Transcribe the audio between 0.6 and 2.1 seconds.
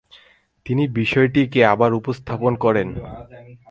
তিনি বিষয়টিকে আবার